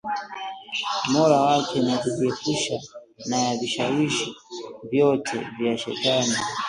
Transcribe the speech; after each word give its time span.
Mola 1.11 1.37
wake 1.47 1.79
na 1.81 1.97
kujiepusha 1.97 2.79
na 3.25 3.57
vishawishi 3.57 4.35
vyote 4.83 5.47
vya 5.59 5.77
shetani 5.77 6.33